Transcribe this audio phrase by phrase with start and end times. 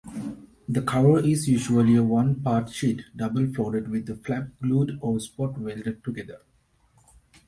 [0.67, 6.39] The cover is usually a one-part sheet, double-folded with flaps glued or spot-welded together.